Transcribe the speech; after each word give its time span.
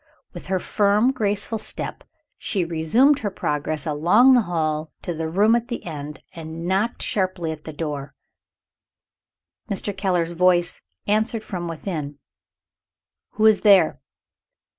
With 0.33 0.47
her 0.47 0.57
firm 0.59 1.11
graceful 1.11 1.59
step, 1.59 2.03
she 2.39 2.65
resumed 2.65 3.19
her 3.19 3.29
progress 3.29 3.85
along 3.85 4.33
the 4.33 4.41
hall 4.41 4.89
to 5.03 5.13
the 5.13 5.29
room 5.29 5.53
at 5.53 5.67
the 5.67 5.85
end, 5.85 6.21
and 6.33 6.65
knocked 6.65 7.03
sharply 7.03 7.51
at 7.51 7.65
the 7.65 7.71
door. 7.71 8.15
Mr. 9.69 9.95
Keller's 9.95 10.31
voice 10.31 10.81
answered 11.05 11.43
from 11.43 11.67
within, 11.67 12.17
"Who 13.33 13.45
is 13.45 13.61
there?" 13.61 14.01